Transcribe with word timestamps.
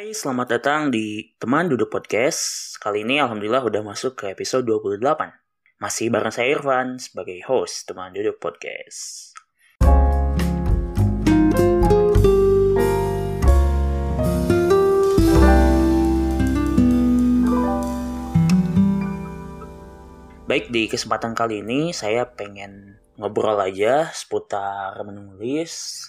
Hai, 0.00 0.16
selamat 0.16 0.48
datang 0.56 0.88
di 0.88 1.28
Teman 1.36 1.68
Duduk 1.68 1.92
Podcast. 1.92 2.72
Kali 2.80 3.04
ini 3.04 3.20
Alhamdulillah 3.20 3.60
udah 3.68 3.84
masuk 3.84 4.16
ke 4.16 4.32
episode 4.32 4.64
28. 4.64 4.96
Masih 5.76 6.08
bareng 6.08 6.32
saya 6.32 6.56
Irfan 6.56 6.96
sebagai 6.96 7.36
host 7.44 7.84
Teman 7.84 8.16
Duduk 8.16 8.40
Podcast. 8.40 9.36
Baik, 20.48 20.72
di 20.72 20.88
kesempatan 20.88 21.36
kali 21.36 21.60
ini 21.60 21.92
saya 21.92 22.24
pengen 22.24 22.96
ngobrol 23.20 23.60
aja 23.60 24.08
seputar 24.16 24.96
menulis. 25.04 26.08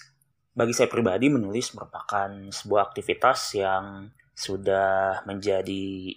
Bagi 0.52 0.76
saya 0.76 0.92
pribadi, 0.92 1.32
menulis 1.32 1.72
merupakan 1.72 2.28
sebuah 2.28 2.92
aktivitas 2.92 3.56
yang 3.56 4.12
sudah 4.36 5.24
menjadi 5.24 6.12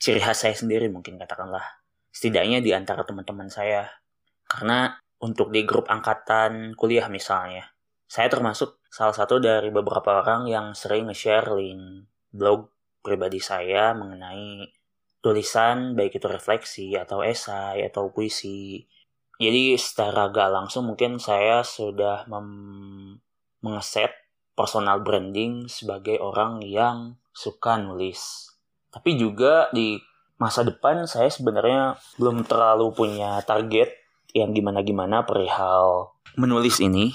ciri 0.00 0.20
khas 0.20 0.48
saya 0.48 0.56
sendiri 0.56 0.88
mungkin 0.88 1.20
katakanlah. 1.20 1.64
Setidaknya 2.08 2.64
di 2.64 2.72
antara 2.72 3.04
teman-teman 3.04 3.52
saya. 3.52 3.84
Karena 4.48 4.96
untuk 5.20 5.52
di 5.52 5.60
grup 5.68 5.92
angkatan 5.92 6.72
kuliah 6.72 7.12
misalnya, 7.12 7.68
saya 8.08 8.32
termasuk 8.32 8.80
salah 8.88 9.12
satu 9.12 9.36
dari 9.42 9.68
beberapa 9.68 10.24
orang 10.24 10.48
yang 10.48 10.72
sering 10.72 11.12
nge-share 11.12 11.52
link 11.58 12.08
blog 12.32 12.72
pribadi 13.04 13.44
saya 13.44 13.92
mengenai 13.92 14.72
tulisan 15.20 15.98
baik 15.98 16.16
itu 16.16 16.26
refleksi 16.30 16.86
atau 16.96 17.20
esai 17.20 17.84
atau 17.84 18.08
puisi. 18.08 18.88
Jadi 19.36 19.76
secara 19.76 20.32
gak 20.32 20.48
langsung 20.48 20.88
mungkin 20.88 21.20
saya 21.20 21.60
sudah 21.60 22.24
mem- 22.24 23.25
mengeset 23.66 24.14
personal 24.54 25.02
branding 25.02 25.66
sebagai 25.66 26.22
orang 26.22 26.62
yang 26.62 27.18
suka 27.34 27.74
nulis. 27.76 28.46
Tapi 28.94 29.18
juga 29.18 29.66
di 29.74 29.98
masa 30.38 30.62
depan 30.62 31.04
saya 31.10 31.26
sebenarnya 31.26 31.98
belum 32.22 32.46
terlalu 32.46 32.94
punya 32.94 33.42
target 33.42 33.90
yang 34.30 34.54
gimana-gimana 34.54 35.26
perihal 35.26 36.14
menulis 36.38 36.78
ini. 36.78 37.10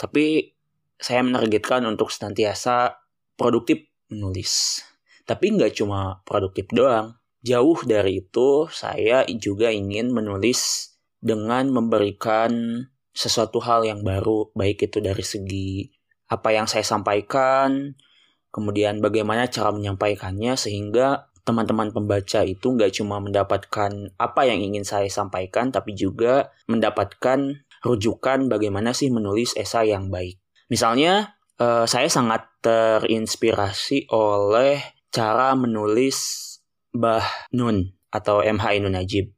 Tapi 0.00 0.56
saya 0.96 1.20
menargetkan 1.20 1.84
untuk 1.84 2.08
senantiasa 2.08 2.96
produktif 3.36 3.84
menulis. 4.08 4.80
Tapi 5.28 5.58
nggak 5.58 5.76
cuma 5.76 6.22
produktif 6.24 6.70
doang, 6.72 7.18
Jauh 7.46 7.78
dari 7.86 8.26
itu, 8.26 8.66
saya 8.74 9.22
juga 9.38 9.70
ingin 9.70 10.10
menulis 10.10 10.90
dengan 11.22 11.70
memberikan 11.70 12.82
sesuatu 13.16 13.64
hal 13.64 13.88
yang 13.88 14.04
baru, 14.04 14.52
baik 14.52 14.92
itu 14.92 15.00
dari 15.00 15.24
segi 15.24 15.88
apa 16.28 16.52
yang 16.52 16.68
saya 16.68 16.84
sampaikan, 16.84 17.96
kemudian 18.52 19.00
bagaimana 19.00 19.48
cara 19.48 19.72
menyampaikannya 19.72 20.52
sehingga 20.60 21.32
teman-teman 21.46 21.94
pembaca 21.94 22.42
itu 22.42 22.74
nggak 22.74 22.92
cuma 22.98 23.22
mendapatkan 23.22 24.12
apa 24.18 24.40
yang 24.44 24.60
ingin 24.60 24.84
saya 24.84 25.08
sampaikan, 25.08 25.72
tapi 25.72 25.96
juga 25.96 26.52
mendapatkan 26.68 27.64
rujukan 27.86 28.50
bagaimana 28.50 28.90
sih 28.92 29.08
menulis 29.08 29.54
esai 29.54 29.94
yang 29.94 30.10
baik. 30.10 30.36
Misalnya, 30.66 31.38
eh, 31.56 31.86
saya 31.86 32.10
sangat 32.10 32.50
terinspirasi 32.60 34.10
oleh 34.10 34.82
cara 35.14 35.54
menulis 35.54 36.42
Mbah 36.90 37.54
Nun 37.54 37.94
atau 38.10 38.42
MH 38.42 38.82
Inun 38.82 38.98
Najib. 38.98 39.35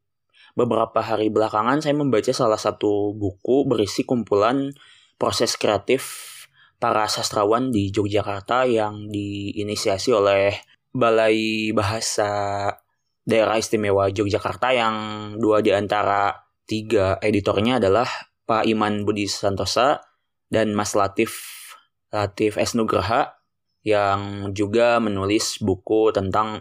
Beberapa 0.59 0.99
hari 0.99 1.31
belakangan 1.31 1.79
saya 1.79 1.95
membaca 1.95 2.35
salah 2.35 2.59
satu 2.59 3.15
buku 3.15 3.63
berisi 3.71 4.03
kumpulan 4.03 4.75
proses 5.15 5.55
kreatif 5.55 6.35
para 6.83 7.07
sastrawan 7.07 7.71
di 7.71 7.95
Yogyakarta 7.95 8.67
yang 8.67 9.07
diinisiasi 9.07 10.11
oleh 10.11 10.59
Balai 10.91 11.71
Bahasa 11.71 12.67
Daerah 13.23 13.55
Istimewa 13.55 14.11
Yogyakarta 14.11 14.75
yang 14.75 14.97
dua 15.39 15.63
di 15.63 15.71
antara 15.71 16.35
tiga 16.67 17.23
editornya 17.23 17.79
adalah 17.79 18.11
Pak 18.43 18.67
Iman 18.67 19.07
Budi 19.07 19.31
Santosa 19.31 20.03
dan 20.51 20.75
Mas 20.75 20.99
Latif 20.99 21.39
Latif 22.11 22.59
Esnugraha 22.59 23.39
yang 23.87 24.51
juga 24.59 24.99
menulis 24.99 25.63
buku 25.63 26.11
tentang 26.11 26.61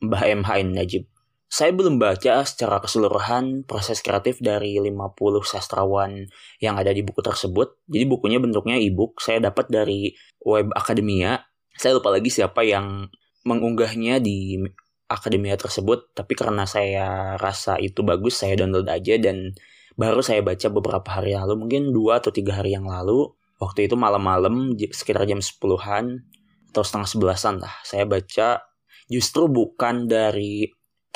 Mbah 0.00 0.24
M. 0.32 0.42
Hain 0.48 0.72
Najib. 0.72 1.13
Saya 1.54 1.70
belum 1.70 2.02
baca 2.02 2.42
secara 2.42 2.82
keseluruhan 2.82 3.62
proses 3.62 4.02
kreatif 4.02 4.42
dari 4.42 4.74
50 4.74 5.14
sastrawan 5.46 6.26
yang 6.58 6.74
ada 6.74 6.90
di 6.90 7.06
buku 7.06 7.22
tersebut. 7.22 7.78
Jadi 7.86 8.10
bukunya 8.10 8.42
bentuknya 8.42 8.74
e-book. 8.74 9.22
Saya 9.22 9.38
dapat 9.38 9.70
dari 9.70 10.10
web 10.42 10.74
akademia. 10.74 11.46
Saya 11.78 12.02
lupa 12.02 12.10
lagi 12.10 12.26
siapa 12.26 12.66
yang 12.66 13.06
mengunggahnya 13.46 14.18
di 14.18 14.66
akademia 15.06 15.54
tersebut. 15.54 16.10
Tapi 16.10 16.34
karena 16.34 16.66
saya 16.66 17.38
rasa 17.38 17.78
itu 17.78 18.02
bagus, 18.02 18.34
saya 18.42 18.58
download 18.58 18.90
aja 18.90 19.14
dan 19.22 19.54
baru 19.94 20.26
saya 20.26 20.42
baca 20.42 20.66
beberapa 20.74 21.06
hari 21.06 21.38
lalu. 21.38 21.54
Mungkin 21.54 21.94
dua 21.94 22.18
atau 22.18 22.34
tiga 22.34 22.58
hari 22.58 22.74
yang 22.74 22.90
lalu. 22.90 23.30
Waktu 23.62 23.86
itu 23.86 23.94
malam-malam 23.94 24.74
sekitar 24.74 25.22
jam 25.30 25.38
10-an 25.38 26.18
atau 26.74 26.82
setengah 26.82 27.06
sebelasan 27.06 27.62
lah. 27.62 27.78
Saya 27.86 28.10
baca 28.10 28.66
justru 29.06 29.46
bukan 29.46 30.10
dari 30.10 30.66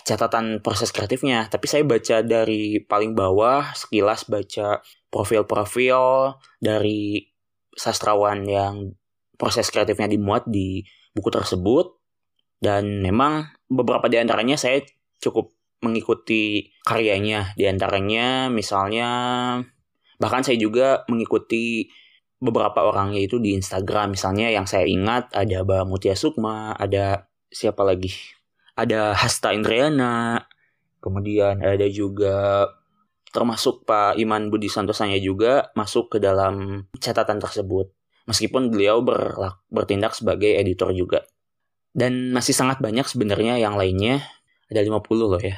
catatan 0.06 0.64
proses 0.64 0.94
kreatifnya, 0.94 1.50
tapi 1.50 1.66
saya 1.66 1.82
baca 1.84 2.22
dari 2.24 2.80
paling 2.82 3.12
bawah, 3.12 3.74
sekilas 3.74 4.26
baca 4.30 4.80
profil-profil 5.10 6.34
dari 6.60 7.28
sastrawan 7.74 8.42
yang 8.44 8.98
proses 9.38 9.70
kreatifnya 9.70 10.10
dimuat 10.10 10.46
di 10.50 10.82
buku 11.14 11.30
tersebut. 11.30 11.94
Dan 12.58 13.06
memang 13.06 13.54
beberapa 13.70 14.10
di 14.10 14.18
antaranya 14.18 14.58
saya 14.58 14.82
cukup 15.22 15.54
mengikuti 15.82 16.74
karyanya. 16.82 17.54
Di 17.54 17.70
antaranya 17.70 18.50
misalnya, 18.50 19.08
bahkan 20.18 20.42
saya 20.42 20.58
juga 20.58 21.06
mengikuti 21.06 21.86
beberapa 22.42 22.86
orang 22.86 23.14
yaitu 23.14 23.38
di 23.38 23.54
Instagram. 23.54 24.18
Misalnya 24.18 24.50
yang 24.50 24.66
saya 24.66 24.86
ingat 24.86 25.30
ada 25.34 25.62
Mbak 25.62 25.86
Mutia 25.86 26.14
Sukma, 26.18 26.74
ada 26.74 27.30
siapa 27.50 27.86
lagi? 27.86 28.37
Ada 28.78 29.18
Hasta 29.18 29.50
Indriana, 29.50 30.46
kemudian 31.02 31.58
ada 31.66 31.86
juga 31.90 32.70
termasuk 33.34 33.82
Pak 33.82 34.16
Iman 34.22 34.48
Budi 34.48 34.70
Santosanya 34.70 35.18
juga 35.18 35.74
masuk 35.74 36.14
ke 36.14 36.18
dalam 36.22 36.86
catatan 37.02 37.42
tersebut. 37.42 37.90
Meskipun 38.30 38.70
beliau 38.70 39.02
berlak, 39.02 39.58
bertindak 39.72 40.14
sebagai 40.14 40.54
editor 40.54 40.94
juga. 40.94 41.26
Dan 41.90 42.30
masih 42.30 42.54
sangat 42.54 42.78
banyak 42.78 43.08
sebenarnya 43.08 43.58
yang 43.58 43.74
lainnya. 43.74 44.22
Ada 44.68 44.84
50 44.84 45.00
loh 45.16 45.40
ya. 45.40 45.56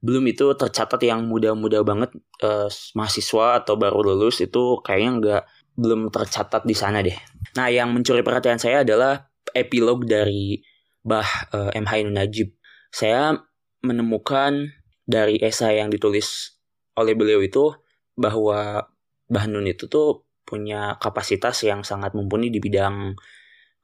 Belum 0.00 0.24
itu 0.26 0.50
tercatat 0.56 0.98
yang 1.04 1.28
muda-muda 1.28 1.84
banget 1.84 2.10
eh, 2.40 2.68
mahasiswa 2.96 3.60
atau 3.60 3.76
baru 3.76 4.00
lulus 4.00 4.40
itu 4.40 4.80
kayaknya 4.80 5.10
nggak 5.20 5.42
belum 5.76 6.08
tercatat 6.08 6.64
di 6.64 6.72
sana 6.72 7.04
deh. 7.04 7.14
Nah, 7.54 7.68
yang 7.68 7.92
mencuri 7.92 8.24
perhatian 8.24 8.56
saya 8.56 8.80
adalah 8.80 9.28
epilog 9.52 10.08
dari 10.08 10.60
Bah 11.06 11.28
uh, 11.54 11.70
M. 11.76 11.86
Hainun 11.86 12.18
Najib. 12.18 12.55
Saya 12.96 13.36
menemukan 13.84 14.72
dari 15.04 15.36
esai 15.36 15.84
yang 15.84 15.92
ditulis 15.92 16.56
oleh 16.96 17.12
beliau 17.12 17.44
itu 17.44 17.76
bahwa 18.16 18.88
Bah 19.28 19.44
Nun 19.44 19.68
itu 19.68 19.84
tuh 19.84 20.24
punya 20.48 20.96
kapasitas 20.96 21.60
yang 21.68 21.84
sangat 21.84 22.16
mumpuni 22.16 22.48
di 22.48 22.56
bidang 22.56 23.12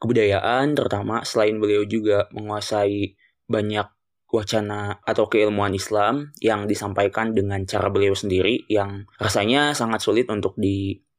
kebudayaan 0.00 0.72
terutama 0.72 1.28
selain 1.28 1.60
beliau 1.60 1.84
juga 1.84 2.24
menguasai 2.32 3.12
banyak 3.44 3.84
wacana 4.32 5.04
atau 5.04 5.28
keilmuan 5.28 5.76
Islam 5.76 6.32
yang 6.40 6.64
disampaikan 6.64 7.36
dengan 7.36 7.68
cara 7.68 7.92
beliau 7.92 8.16
sendiri 8.16 8.64
yang 8.72 9.04
rasanya 9.20 9.76
sangat 9.76 10.00
sulit 10.00 10.24
untuk 10.32 10.56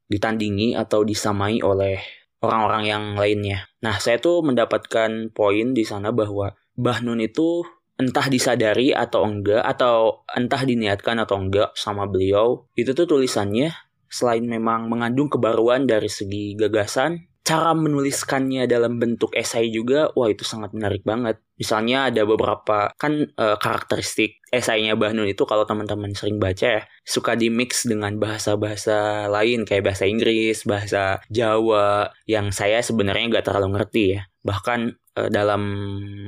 ditandingi 0.10 0.74
atau 0.74 1.06
disamai 1.06 1.62
oleh 1.62 2.02
orang-orang 2.42 2.84
yang 2.90 3.04
lainnya. 3.14 3.70
Nah, 3.86 4.02
saya 4.02 4.18
tuh 4.18 4.42
mendapatkan 4.42 5.30
poin 5.30 5.78
di 5.78 5.86
sana 5.86 6.10
bahwa 6.10 6.58
Bahnun 6.74 7.22
itu 7.22 7.62
entah 7.98 8.28
disadari 8.30 8.92
atau 8.92 9.26
enggak 9.26 9.62
atau 9.62 10.26
entah 10.34 10.62
diniatkan 10.66 11.22
atau 11.24 11.38
enggak 11.38 11.72
sama 11.78 12.10
beliau, 12.10 12.66
itu 12.74 12.92
tuh 12.98 13.06
tulisannya 13.06 13.74
selain 14.14 14.46
memang 14.46 14.90
mengandung 14.90 15.26
kebaruan 15.30 15.90
dari 15.90 16.06
segi 16.06 16.54
gagasan, 16.54 17.26
cara 17.44 17.76
menuliskannya 17.76 18.70
dalam 18.70 19.02
bentuk 19.02 19.36
esai 19.36 19.68
juga, 19.74 20.14
wah 20.16 20.32
itu 20.32 20.48
sangat 20.48 20.72
menarik 20.72 21.04
banget. 21.04 21.44
Misalnya 21.60 22.14
ada 22.14 22.24
beberapa 22.24 22.94
kan 22.96 23.28
e, 23.28 23.46
karakteristik 23.60 24.40
esainya 24.54 24.96
Bahnun 24.96 25.28
itu 25.28 25.44
kalau 25.44 25.68
teman-teman 25.68 26.16
sering 26.16 26.40
baca 26.40 26.80
ya, 26.80 26.84
suka 27.04 27.36
di 27.36 27.52
mix 27.52 27.84
dengan 27.84 28.16
bahasa-bahasa 28.16 29.28
lain 29.28 29.68
kayak 29.68 29.92
bahasa 29.92 30.08
Inggris, 30.08 30.64
bahasa 30.64 31.20
Jawa 31.28 32.14
yang 32.30 32.54
saya 32.56 32.80
sebenarnya 32.80 33.34
nggak 33.38 33.46
terlalu 33.50 33.76
ngerti 33.76 34.04
ya. 34.18 34.22
Bahkan 34.44 34.80
e, 35.16 35.22
dalam 35.32 35.64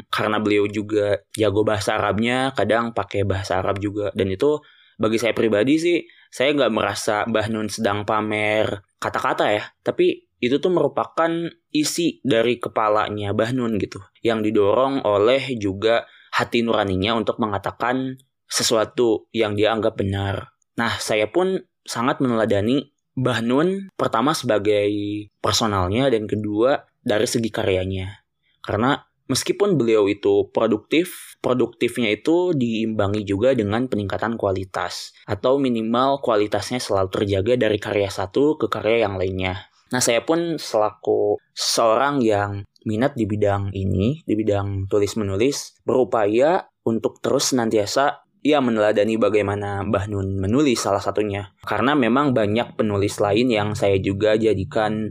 karena 0.07 0.39
beliau 0.39 0.65
juga 0.71 1.19
jago 1.35 1.61
bahasa 1.67 1.99
Arabnya, 1.99 2.55
kadang 2.55 2.95
pakai 2.95 3.27
bahasa 3.27 3.59
Arab 3.59 3.77
juga. 3.83 4.09
Dan 4.15 4.31
itu 4.31 4.59
bagi 4.95 5.19
saya 5.19 5.35
pribadi 5.35 5.75
sih 5.75 5.99
saya 6.31 6.51
nggak 6.51 6.73
merasa 6.73 7.23
Mbah 7.27 7.47
Nun 7.51 7.67
sedang 7.71 8.03
pamer 8.03 8.83
kata-kata 8.99 9.55
ya, 9.55 9.63
tapi 9.83 10.27
itu 10.43 10.59
tuh 10.59 10.71
merupakan 10.71 11.31
isi 11.71 12.19
dari 12.23 12.59
kepalanya 12.59 13.31
Mbah 13.31 13.51
Nun 13.55 13.79
gitu, 13.79 14.03
yang 14.19 14.43
didorong 14.43 15.03
oleh 15.07 15.55
juga 15.55 16.03
hati 16.35 16.63
nuraninya 16.63 17.15
untuk 17.15 17.39
mengatakan 17.39 18.19
sesuatu 18.43 19.31
yang 19.31 19.55
dia 19.55 19.71
anggap 19.71 19.95
benar. 19.95 20.51
Nah, 20.75 20.91
saya 20.99 21.31
pun 21.31 21.55
sangat 21.87 22.19
meneladani 22.19 22.94
Mbah 23.15 23.39
Nun 23.43 23.87
pertama 23.95 24.35
sebagai 24.35 24.91
personalnya 25.39 26.11
dan 26.11 26.27
kedua 26.27 26.83
dari 26.99 27.23
segi 27.23 27.47
karyanya. 27.47 28.27
Karena 28.59 28.99
meskipun 29.31 29.79
beliau 29.79 30.11
itu 30.11 30.51
produktif, 30.51 31.39
produktifnya 31.39 32.11
itu 32.11 32.51
diimbangi 32.51 33.23
juga 33.23 33.55
dengan 33.55 33.87
peningkatan 33.87 34.35
kualitas 34.35 35.15
atau 35.23 35.55
minimal 35.55 36.19
kualitasnya 36.19 36.83
selalu 36.83 37.09
terjaga 37.13 37.53
dari 37.55 37.79
karya 37.79 38.11
satu 38.11 38.59
ke 38.59 38.67
karya 38.67 39.07
yang 39.07 39.15
lainnya. 39.15 39.71
Nah, 39.93 40.01
saya 40.01 40.25
pun 40.25 40.57
selaku 40.57 41.37
seorang 41.53 42.19
yang 42.19 42.65
minat 42.83 43.13
di 43.13 43.23
bidang 43.29 43.71
ini, 43.71 44.25
di 44.25 44.33
bidang 44.33 44.89
tulis-menulis, 44.89 45.81
berupaya 45.87 46.67
untuk 46.85 47.21
terus 47.21 47.53
senantiasa 47.53 48.24
ia 48.45 48.61
meneladani 48.61 49.17
bagaimana 49.17 49.81
Mbah 49.81 50.05
Nun 50.05 50.37
menulis 50.37 50.77
salah 50.77 51.01
satunya. 51.01 51.49
Karena 51.65 51.97
memang 51.97 52.37
banyak 52.37 52.77
penulis 52.77 53.17
lain 53.17 53.49
yang 53.49 53.73
saya 53.73 53.97
juga 53.97 54.37
jadikan 54.37 55.09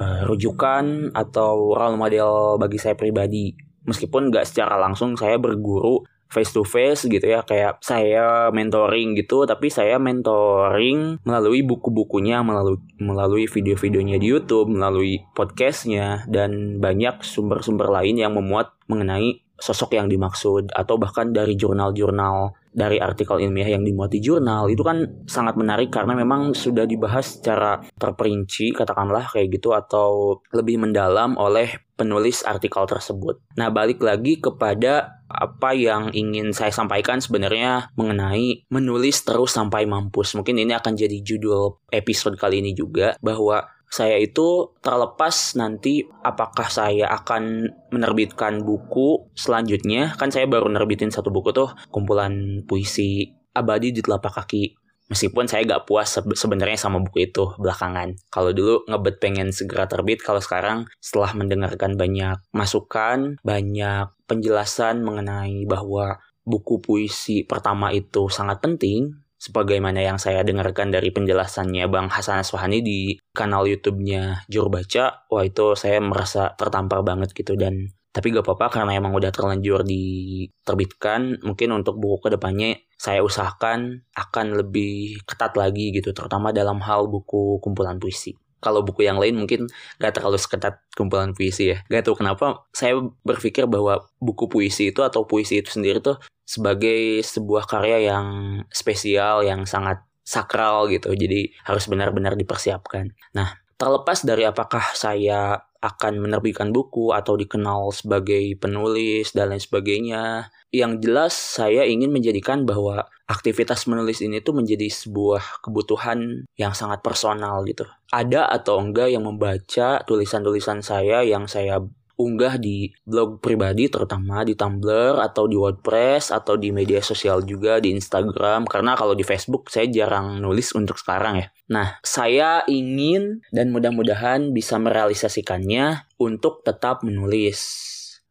uh, 0.00 0.24
rujukan 0.24 1.12
atau 1.12 1.76
role 1.76 2.00
model 2.00 2.56
bagi 2.56 2.80
saya 2.80 2.96
pribadi. 2.96 3.52
Meskipun 3.84 4.32
nggak 4.32 4.48
secara 4.48 4.80
langsung 4.80 5.20
saya 5.20 5.36
berguru 5.36 6.00
face 6.26 6.50
to 6.50 6.66
face 6.66 7.06
gitu 7.06 7.22
ya 7.22 7.46
kayak 7.46 7.78
saya 7.78 8.50
mentoring 8.50 9.14
gitu 9.14 9.46
tapi 9.46 9.70
saya 9.70 10.02
mentoring 10.02 11.22
melalui 11.22 11.62
buku-bukunya 11.62 12.42
melalui 12.42 12.82
melalui 12.98 13.46
video-videonya 13.46 14.18
di 14.18 14.26
YouTube 14.34 14.74
melalui 14.74 15.22
podcastnya 15.38 16.26
dan 16.26 16.82
banyak 16.82 17.22
sumber-sumber 17.22 17.86
lain 17.86 18.18
yang 18.18 18.34
memuat 18.34 18.74
mengenai 18.90 19.45
sosok 19.56 19.96
yang 19.96 20.06
dimaksud 20.06 20.72
atau 20.72 21.00
bahkan 21.00 21.32
dari 21.32 21.56
jurnal-jurnal 21.56 22.52
dari 22.76 23.00
artikel 23.00 23.40
ilmiah 23.40 23.72
yang 23.72 23.80
dimuat 23.88 24.12
di 24.12 24.20
jurnal 24.20 24.68
itu 24.68 24.84
kan 24.84 25.24
sangat 25.24 25.56
menarik 25.56 25.88
karena 25.88 26.12
memang 26.12 26.52
sudah 26.52 26.84
dibahas 26.84 27.40
secara 27.40 27.80
terperinci 27.96 28.76
katakanlah 28.76 29.24
kayak 29.32 29.56
gitu 29.56 29.72
atau 29.72 30.40
lebih 30.52 30.84
mendalam 30.84 31.40
oleh 31.40 31.72
penulis 31.96 32.44
artikel 32.44 32.84
tersebut. 32.84 33.40
Nah, 33.56 33.72
balik 33.72 34.04
lagi 34.04 34.36
kepada 34.36 35.24
apa 35.26 35.72
yang 35.72 36.12
ingin 36.12 36.52
saya 36.52 36.70
sampaikan 36.70 37.18
sebenarnya 37.18 37.88
mengenai 37.96 38.68
menulis 38.68 39.24
terus 39.24 39.56
sampai 39.56 39.88
mampus. 39.88 40.36
Mungkin 40.36 40.60
ini 40.60 40.76
akan 40.76 40.92
jadi 40.92 41.18
judul 41.24 41.80
episode 41.88 42.36
kali 42.36 42.60
ini 42.60 42.76
juga 42.76 43.16
bahwa 43.24 43.64
saya 43.86 44.18
itu 44.18 44.76
terlepas 44.82 45.56
nanti 45.56 46.04
apakah 46.20 46.68
saya 46.68 47.08
akan 47.10 47.70
menerbitkan 47.94 48.66
buku 48.66 49.30
selanjutnya. 49.38 50.12
Kan 50.18 50.34
saya 50.34 50.44
baru 50.50 50.68
nerbitin 50.68 51.14
satu 51.14 51.30
buku 51.30 51.54
tuh 51.54 51.72
kumpulan 51.88 52.62
puisi 52.66 53.30
abadi 53.56 53.94
di 53.94 54.04
telapak 54.04 54.42
kaki. 54.42 54.76
Meskipun 55.06 55.46
saya 55.46 55.62
gak 55.62 55.86
puas 55.86 56.18
sebenarnya 56.18 56.74
sama 56.74 56.98
buku 56.98 57.30
itu 57.30 57.54
belakangan. 57.62 58.18
Kalau 58.26 58.50
dulu 58.50 58.82
ngebet 58.90 59.22
pengen 59.22 59.54
segera 59.54 59.86
terbit 59.86 60.18
kalau 60.18 60.42
sekarang 60.42 60.90
setelah 60.98 61.30
mendengarkan 61.38 61.94
banyak 61.94 62.42
masukan 62.50 63.38
banyak 63.46 64.10
penjelasan 64.26 65.06
mengenai 65.06 65.62
bahwa 65.62 66.18
buku 66.42 66.82
puisi 66.82 67.46
pertama 67.46 67.94
itu 67.94 68.26
sangat 68.26 68.58
penting 68.58 69.25
sebagaimana 69.36 70.00
yang 70.02 70.16
saya 70.16 70.42
dengarkan 70.42 70.90
dari 70.90 71.12
penjelasannya 71.12 71.84
Bang 71.92 72.08
Hasan 72.08 72.40
Aswahani 72.42 72.80
di 72.80 73.14
kanal 73.36 73.68
YouTube-nya 73.68 74.48
Juru 74.48 74.68
Baca, 74.72 75.28
wah 75.28 75.44
itu 75.44 75.76
saya 75.76 76.00
merasa 76.00 76.56
tertampar 76.56 77.04
banget 77.04 77.36
gitu. 77.36 77.54
Dan 77.54 77.92
tapi 78.16 78.32
gak 78.32 78.48
apa-apa 78.48 78.80
karena 78.80 78.96
emang 78.96 79.12
udah 79.12 79.28
terlanjur 79.28 79.84
diterbitkan 79.84 81.44
mungkin 81.44 81.68
untuk 81.76 82.00
buku 82.00 82.24
ke 82.24 82.28
depannya 82.32 82.80
saya 82.96 83.20
usahakan 83.20 84.08
akan 84.16 84.46
lebih 84.56 85.20
ketat 85.28 85.52
lagi 85.52 85.92
gitu 85.92 86.16
terutama 86.16 86.48
dalam 86.48 86.80
hal 86.80 87.12
buku 87.12 87.60
kumpulan 87.60 88.00
puisi 88.00 88.32
kalau 88.60 88.82
buku 88.82 89.04
yang 89.06 89.20
lain 89.20 89.36
mungkin 89.36 89.68
gak 90.00 90.16
terlalu 90.16 90.40
seketat 90.40 90.80
kumpulan 90.96 91.36
puisi 91.36 91.76
ya. 91.76 91.78
Gak 91.88 92.08
tahu 92.08 92.18
kenapa 92.20 92.66
saya 92.72 92.98
berpikir 93.22 93.68
bahwa 93.68 94.08
buku 94.18 94.48
puisi 94.48 94.90
itu 94.90 95.04
atau 95.04 95.28
puisi 95.28 95.60
itu 95.60 95.70
sendiri 95.70 96.00
tuh 96.00 96.16
sebagai 96.46 97.20
sebuah 97.22 97.68
karya 97.68 98.12
yang 98.14 98.26
spesial 98.72 99.44
yang 99.44 99.68
sangat 99.68 100.02
sakral 100.26 100.90
gitu. 100.90 101.12
Jadi 101.14 101.52
harus 101.62 101.84
benar-benar 101.86 102.34
dipersiapkan. 102.34 103.12
Nah 103.36 103.60
terlepas 103.76 104.24
dari 104.24 104.48
apakah 104.48 104.82
saya 104.96 105.60
akan 105.86 106.18
menerbitkan 106.18 106.74
buku 106.74 107.14
atau 107.14 107.38
dikenal 107.38 107.94
sebagai 107.94 108.58
penulis 108.58 109.30
dan 109.30 109.54
lain 109.54 109.62
sebagainya 109.62 110.50
yang 110.74 110.98
jelas 110.98 111.32
saya 111.32 111.86
ingin 111.86 112.10
menjadikan 112.10 112.66
bahwa 112.66 113.06
aktivitas 113.30 113.86
menulis 113.86 114.18
ini 114.18 114.42
tuh 114.42 114.58
menjadi 114.58 114.90
sebuah 114.90 115.62
kebutuhan 115.62 116.50
yang 116.58 116.74
sangat 116.74 117.06
personal 117.06 117.62
gitu. 117.62 117.86
Ada 118.10 118.50
atau 118.50 118.82
enggak 118.82 119.14
yang 119.14 119.22
membaca 119.22 120.02
tulisan-tulisan 120.02 120.82
saya 120.82 121.22
yang 121.22 121.46
saya 121.46 121.78
unggah 122.16 122.56
di 122.56 122.90
blog 123.04 123.44
pribadi 123.44 123.92
terutama 123.92 124.40
di 124.42 124.56
Tumblr 124.56 125.20
atau 125.20 125.44
di 125.44 125.56
WordPress 125.56 126.32
atau 126.32 126.56
di 126.56 126.72
media 126.72 127.04
sosial 127.04 127.44
juga 127.44 127.76
di 127.76 127.92
Instagram 127.92 128.64
karena 128.64 128.96
kalau 128.96 129.12
di 129.12 129.22
Facebook 129.22 129.68
saya 129.68 129.86
jarang 129.92 130.40
nulis 130.40 130.72
untuk 130.72 130.96
sekarang 130.96 131.44
ya. 131.44 131.48
Nah, 131.66 131.98
saya 132.06 132.62
ingin 132.70 133.42
dan 133.50 133.74
mudah-mudahan 133.74 134.54
bisa 134.54 134.78
merealisasikannya 134.78 136.06
untuk 136.22 136.62
tetap 136.62 137.02
menulis. 137.02 137.58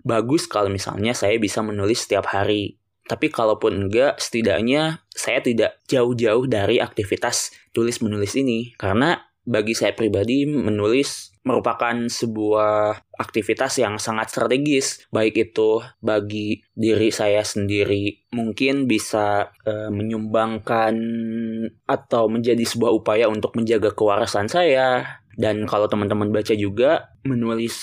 Bagus 0.05 0.47
kalau 0.47 0.71
misalnya 0.71 1.11
saya 1.11 1.35
bisa 1.35 1.59
menulis 1.59 2.07
setiap 2.07 2.31
hari. 2.31 2.79
Tapi 3.05 3.29
kalaupun 3.29 3.85
enggak, 3.85 4.17
setidaknya 4.17 5.05
saya 5.13 5.43
tidak 5.43 5.77
jauh-jauh 5.85 6.49
dari 6.49 6.81
aktivitas 6.81 7.53
tulis 7.69 8.01
menulis 8.01 8.33
ini 8.33 8.73
karena 8.79 9.21
bagi 9.45 9.77
saya 9.77 9.93
pribadi 9.93 10.49
menulis 10.49 11.34
merupakan 11.45 11.93
sebuah 12.09 13.05
aktivitas 13.15 13.77
yang 13.77 14.01
sangat 14.01 14.33
strategis. 14.33 15.05
Baik 15.13 15.53
itu 15.53 15.79
bagi 16.01 16.65
diri 16.73 17.13
saya 17.13 17.45
sendiri 17.45 18.25
mungkin 18.33 18.89
bisa 18.89 19.53
e, 19.61 19.93
menyumbangkan 19.93 20.95
atau 21.85 22.27
menjadi 22.27 22.65
sebuah 22.65 22.91
upaya 22.91 23.29
untuk 23.29 23.53
menjaga 23.55 23.93
kewarasan 23.93 24.49
saya. 24.49 25.21
Dan 25.37 25.69
kalau 25.69 25.85
teman-teman 25.85 26.33
baca 26.33 26.55
juga 26.57 27.13
menulis 27.27 27.75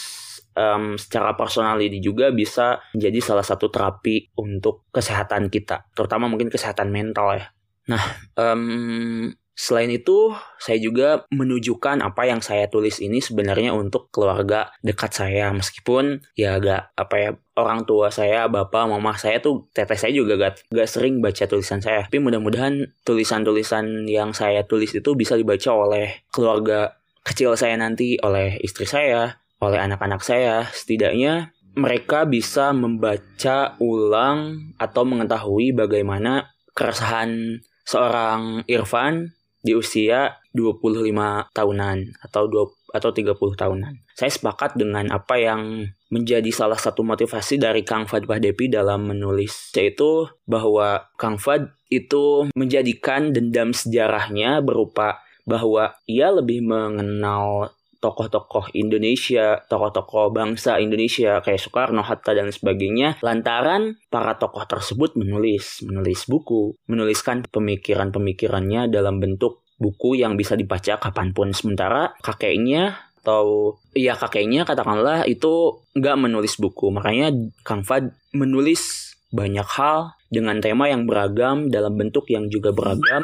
um, 0.56 0.96
secara 0.96 1.36
personal 1.36 1.76
ini 1.80 2.00
juga 2.00 2.32
bisa 2.32 2.80
menjadi 2.96 3.18
salah 3.20 3.46
satu 3.46 3.68
terapi 3.68 4.32
untuk 4.40 4.88
kesehatan 4.92 5.48
kita. 5.52 5.88
Terutama 5.92 6.28
mungkin 6.28 6.48
kesehatan 6.48 6.88
mental 6.88 7.36
ya. 7.36 7.46
Nah 7.92 8.04
um, 8.40 9.32
Selain 9.52 9.92
itu, 9.92 10.32
saya 10.56 10.80
juga 10.80 11.28
menunjukkan 11.28 12.00
apa 12.00 12.24
yang 12.24 12.40
saya 12.40 12.72
tulis 12.72 13.04
ini 13.04 13.20
sebenarnya 13.20 13.76
untuk 13.76 14.08
keluarga 14.08 14.72
dekat 14.80 15.12
saya. 15.12 15.52
Meskipun 15.52 16.24
ya 16.32 16.56
agak 16.56 16.96
apa 16.96 17.14
ya 17.20 17.30
orang 17.60 17.84
tua 17.84 18.08
saya, 18.08 18.48
bapak, 18.48 18.88
mama 18.88 19.12
saya 19.20 19.44
tuh 19.44 19.68
teteh 19.76 20.00
saya 20.00 20.12
juga 20.16 20.40
gak, 20.40 20.72
gak 20.72 20.88
sering 20.88 21.20
baca 21.20 21.44
tulisan 21.44 21.84
saya. 21.84 22.08
Tapi 22.08 22.16
mudah-mudahan 22.24 22.96
tulisan-tulisan 23.04 24.08
yang 24.08 24.32
saya 24.32 24.64
tulis 24.64 24.96
itu 24.96 25.12
bisa 25.12 25.36
dibaca 25.36 25.70
oleh 25.76 26.24
keluarga 26.32 26.96
kecil 27.20 27.52
saya 27.52 27.76
nanti, 27.76 28.16
oleh 28.24 28.56
istri 28.64 28.88
saya, 28.88 29.36
oleh 29.60 29.78
anak-anak 29.78 30.24
saya. 30.24 30.64
Setidaknya 30.72 31.52
mereka 31.76 32.24
bisa 32.24 32.72
membaca 32.72 33.76
ulang 33.84 34.72
atau 34.80 35.04
mengetahui 35.04 35.76
bagaimana 35.76 36.56
keresahan 36.72 37.60
seorang 37.84 38.64
Irfan 38.64 39.32
di 39.62 39.78
usia 39.78 40.42
25 40.52 41.54
tahunan 41.54 41.98
atau 42.18 42.42
2 42.50 42.92
atau 42.92 43.10
30 43.14 43.32
tahunan. 43.56 43.94
Saya 44.12 44.28
sepakat 44.28 44.76
dengan 44.76 45.08
apa 45.08 45.40
yang 45.40 45.88
menjadi 46.12 46.52
salah 46.52 46.76
satu 46.76 47.00
motivasi 47.00 47.56
dari 47.56 47.80
Kang 47.86 48.04
Fad 48.04 48.28
Pahdepi 48.28 48.68
dalam 48.68 49.08
menulis 49.08 49.72
yaitu 49.72 50.28
bahwa 50.44 51.08
Kang 51.16 51.40
Fad 51.40 51.72
itu 51.88 52.52
menjadikan 52.52 53.32
dendam 53.32 53.72
sejarahnya 53.72 54.60
berupa 54.60 55.24
bahwa 55.48 55.96
ia 56.04 56.28
lebih 56.30 56.62
mengenal 56.62 57.72
tokoh-tokoh 58.02 58.74
Indonesia, 58.74 59.62
tokoh-tokoh 59.70 60.34
bangsa 60.34 60.82
Indonesia 60.82 61.38
kayak 61.38 61.62
Soekarno, 61.62 62.02
Hatta 62.02 62.34
dan 62.34 62.50
sebagainya 62.50 63.22
lantaran 63.22 64.02
para 64.10 64.34
tokoh 64.34 64.66
tersebut 64.66 65.14
menulis, 65.14 65.86
menulis 65.86 66.26
buku, 66.26 66.74
menuliskan 66.90 67.46
pemikiran-pemikirannya 67.46 68.90
dalam 68.90 69.22
bentuk 69.22 69.62
buku 69.78 70.18
yang 70.18 70.34
bisa 70.34 70.58
dibaca 70.58 70.98
kapan 70.98 71.30
pun. 71.30 71.54
Sementara 71.54 72.10
kakeknya 72.18 72.98
atau 73.22 73.78
ya 73.94 74.18
kakeknya 74.18 74.66
katakanlah 74.66 75.22
itu 75.30 75.78
nggak 75.94 76.18
menulis 76.18 76.58
buku. 76.58 76.90
Makanya 76.90 77.30
Kang 77.62 77.86
Fad 77.86 78.10
menulis 78.34 79.14
banyak 79.32 79.64
hal 79.78 80.18
dengan 80.28 80.60
tema 80.60 80.90
yang 80.90 81.08
beragam 81.08 81.70
dalam 81.70 81.96
bentuk 81.96 82.28
yang 82.28 82.50
juga 82.50 82.74
beragam 82.74 83.22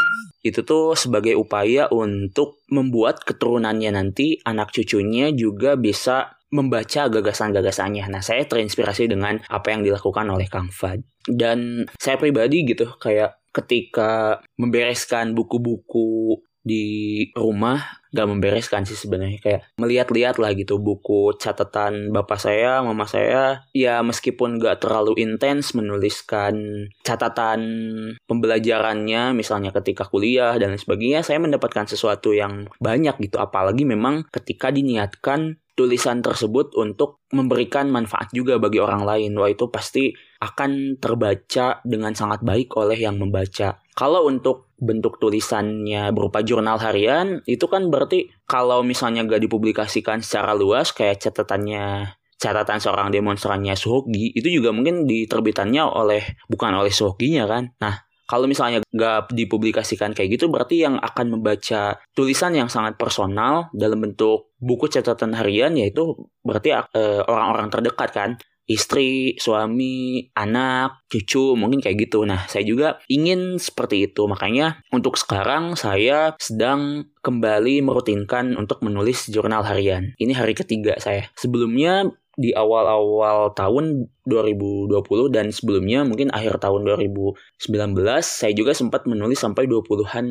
itu 0.51 0.65
tuh 0.65 0.97
sebagai 0.97 1.37
upaya 1.37 1.89
untuk 1.93 2.65
membuat 2.73 3.23
keturunannya 3.25 3.91
nanti 3.95 4.41
anak 4.43 4.73
cucunya 4.73 5.31
juga 5.33 5.77
bisa 5.77 6.39
membaca 6.49 7.13
gagasan-gagasannya. 7.13 8.09
Nah, 8.09 8.25
saya 8.25 8.49
terinspirasi 8.49 9.13
dengan 9.13 9.37
apa 9.53 9.69
yang 9.69 9.85
dilakukan 9.85 10.25
oleh 10.33 10.49
Kang 10.49 10.73
Fad. 10.73 11.05
Dan 11.29 11.85
saya 12.01 12.17
pribadi 12.17 12.65
gitu, 12.65 12.89
kayak 12.97 13.37
ketika 13.53 14.41
membereskan 14.57 15.37
buku-buku 15.37 16.41
di 16.63 16.87
rumah 17.33 17.99
gak 18.09 18.29
membereskan 18.29 18.89
sih 18.89 18.97
sebenarnya 18.97 19.39
kayak 19.41 19.63
melihat-lihat 19.77 20.41
lah 20.41 20.57
gitu 20.57 20.81
buku 20.81 21.37
catatan 21.37 22.09
bapak 22.09 22.41
saya 22.41 22.81
mama 22.81 23.05
saya 23.05 23.69
ya 23.77 24.01
meskipun 24.01 24.57
gak 24.57 24.81
terlalu 24.81 25.21
intens 25.21 25.77
menuliskan 25.77 26.89
catatan 27.05 27.61
pembelajarannya 28.25 29.37
misalnya 29.37 29.71
ketika 29.77 30.09
kuliah 30.09 30.57
dan 30.57 30.73
lain 30.73 30.81
sebagainya 30.81 31.21
saya 31.21 31.37
mendapatkan 31.37 31.85
sesuatu 31.85 32.33
yang 32.33 32.69
banyak 32.81 33.21
gitu 33.21 33.37
apalagi 33.37 33.85
memang 33.85 34.25
ketika 34.33 34.73
diniatkan 34.73 35.61
tulisan 35.79 36.19
tersebut 36.19 36.75
untuk 36.75 37.23
memberikan 37.31 37.87
manfaat 37.87 38.35
juga 38.35 38.59
bagi 38.59 38.83
orang 38.83 39.07
lain. 39.07 39.31
Wah 39.39 39.47
itu 39.47 39.71
pasti 39.71 40.11
akan 40.43 40.99
terbaca 40.99 41.79
dengan 41.87 42.19
sangat 42.19 42.43
baik 42.43 42.75
oleh 42.75 42.99
yang 42.99 43.15
membaca. 43.15 43.79
Kalau 43.95 44.27
untuk 44.27 44.68
bentuk 44.79 45.19
tulisannya 45.19 46.15
berupa 46.15 46.41
jurnal 46.47 46.79
harian, 46.79 47.43
itu 47.51 47.67
kan 47.67 47.91
berarti 47.91 48.31
kalau 48.47 48.87
misalnya 48.87 49.27
gak 49.27 49.43
dipublikasikan 49.43 50.23
secara 50.23 50.55
luas 50.55 50.95
kayak 50.95 51.19
catatannya 51.19 52.15
catatan 52.39 52.79
seorang 52.79 53.11
demonstrannya 53.11 53.75
Suhoki 53.75 54.31
itu 54.31 54.63
juga 54.63 54.71
mungkin 54.71 55.11
diterbitannya 55.11 55.83
oleh 55.83 56.23
bukan 56.47 56.71
oleh 56.71 56.95
Suhokinya 56.95 57.51
kan. 57.51 57.75
Nah, 57.83 58.07
kalau 58.31 58.47
misalnya 58.47 58.85
gak 58.95 59.35
dipublikasikan 59.35 60.15
kayak 60.15 60.39
gitu 60.39 60.47
berarti 60.47 60.87
yang 60.87 61.03
akan 61.03 61.35
membaca 61.35 61.99
tulisan 62.15 62.55
yang 62.55 62.71
sangat 62.71 62.95
personal 62.95 63.73
dalam 63.75 63.99
bentuk 63.99 64.55
buku 64.63 64.87
catatan 64.87 65.35
harian 65.35 65.75
yaitu 65.75 66.15
berarti 66.47 66.71
orang 66.71 67.25
orang-orang 67.27 67.69
terdekat 67.75 68.11
kan 68.15 68.31
istri, 68.69 69.35
suami, 69.41 70.29
anak, 70.37 71.03
cucu, 71.09 71.57
mungkin 71.57 71.81
kayak 71.81 72.07
gitu. 72.07 72.29
Nah, 72.29 72.45
saya 72.47 72.63
juga 72.69 73.01
ingin 73.09 73.57
seperti 73.57 74.13
itu. 74.13 74.29
Makanya 74.29 74.85
untuk 74.93 75.17
sekarang 75.17 75.75
saya 75.75 76.37
sedang 76.37 77.09
kembali 77.25 77.81
merutinkan 77.83 78.55
untuk 78.55 78.85
menulis 78.85 79.33
jurnal 79.33 79.65
harian. 79.65 80.13
Ini 80.21 80.37
hari 80.37 80.53
ketiga 80.53 81.01
saya. 81.01 81.33
Sebelumnya 81.35 82.13
di 82.39 82.55
awal-awal 82.55 83.51
tahun 83.59 84.07
2020 84.23 84.95
dan 85.35 85.51
sebelumnya 85.51 86.07
mungkin 86.07 86.31
akhir 86.31 86.63
tahun 86.63 86.87
2019 86.87 87.35
saya 88.23 88.55
juga 88.55 88.79
sempat 88.79 89.11
menulis 89.11 89.43
sampai 89.43 89.67
20-an 89.67 90.27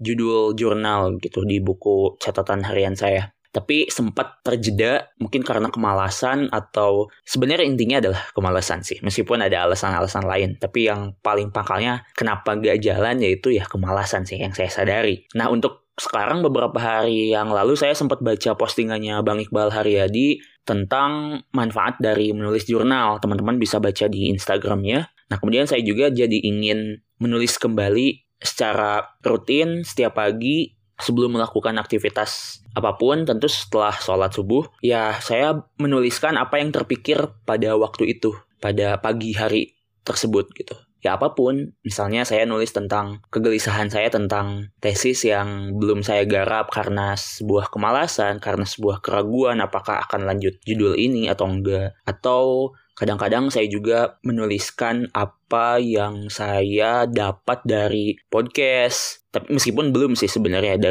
judul 0.00 0.56
jurnal 0.56 1.20
gitu 1.20 1.44
di 1.44 1.60
buku 1.60 2.16
catatan 2.16 2.64
harian 2.64 2.96
saya 2.96 3.36
tapi 3.54 3.86
sempat 3.86 4.42
terjeda 4.42 5.14
mungkin 5.22 5.46
karena 5.46 5.70
kemalasan 5.70 6.50
atau 6.50 7.06
sebenarnya 7.22 7.70
intinya 7.70 8.02
adalah 8.02 8.22
kemalasan 8.34 8.82
sih 8.82 8.98
meskipun 8.98 9.46
ada 9.46 9.70
alasan-alasan 9.70 10.26
lain 10.26 10.58
tapi 10.58 10.90
yang 10.90 11.14
paling 11.22 11.54
pangkalnya 11.54 12.02
kenapa 12.18 12.58
gak 12.58 12.82
jalan 12.82 13.22
yaitu 13.22 13.54
ya 13.54 13.62
kemalasan 13.70 14.26
sih 14.26 14.42
yang 14.42 14.50
saya 14.50 14.66
sadari 14.66 15.22
nah 15.38 15.46
untuk 15.46 15.86
sekarang 15.94 16.42
beberapa 16.42 16.74
hari 16.82 17.30
yang 17.30 17.54
lalu 17.54 17.78
saya 17.78 17.94
sempat 17.94 18.18
baca 18.18 18.58
postingannya 18.58 19.14
Bang 19.22 19.38
Iqbal 19.38 19.70
Haryadi 19.70 20.42
tentang 20.66 21.44
manfaat 21.54 22.02
dari 22.02 22.34
menulis 22.34 22.66
jurnal. 22.66 23.22
Teman-teman 23.22 23.62
bisa 23.62 23.78
baca 23.78 24.10
di 24.10 24.26
Instagramnya. 24.34 25.06
Nah, 25.30 25.36
kemudian 25.38 25.70
saya 25.70 25.86
juga 25.86 26.10
jadi 26.10 26.34
ingin 26.34 26.98
menulis 27.22 27.62
kembali 27.62 28.26
secara 28.42 29.06
rutin 29.22 29.86
setiap 29.86 30.18
pagi 30.18 30.74
sebelum 31.00 31.34
melakukan 31.34 31.74
aktivitas 31.78 32.62
apa 32.74 32.94
pun 32.98 33.26
tentu 33.26 33.50
setelah 33.50 33.94
sholat 33.94 34.30
subuh 34.30 34.66
ya 34.78 35.14
saya 35.18 35.62
menuliskan 35.78 36.38
apa 36.38 36.62
yang 36.62 36.70
terpikir 36.70 37.18
pada 37.46 37.74
waktu 37.74 38.14
itu 38.18 38.34
pada 38.64 38.96
pagi 38.96 39.36
hari 39.36 39.74
tersebut 40.04 40.52
gitu. 40.56 40.76
Ya 41.04 41.20
apa 41.20 41.36
pun. 41.36 41.76
Misalnya 41.84 42.24
saya 42.24 42.48
nulis 42.48 42.72
tentang 42.72 43.20
kegelisahan 43.28 43.92
saya 43.92 44.08
tentang 44.08 44.72
tesis 44.80 45.28
yang 45.28 45.76
belum 45.76 46.00
saya 46.00 46.24
garap 46.24 46.72
karena 46.72 47.12
sebuah 47.12 47.68
kemalasan 47.68 48.40
karena 48.40 48.64
sebuah 48.64 49.04
keraguan 49.04 49.60
apakah 49.60 50.00
akan 50.08 50.24
lanjut 50.24 50.56
judul 50.64 50.96
ini 50.96 51.28
atau 51.28 51.44
enggak. 51.44 51.92
Atau 52.08 52.72
Kadang-kadang 52.94 53.50
saya 53.50 53.66
juga 53.66 54.22
menuliskan 54.22 55.10
apa 55.10 55.82
yang 55.82 56.30
saya 56.30 57.10
dapat 57.10 57.66
dari 57.66 58.14
podcast. 58.30 59.26
Tapi 59.34 59.50
meskipun 59.50 59.90
belum 59.90 60.14
sih 60.14 60.30
sebenarnya 60.30 60.78
ada 60.78 60.90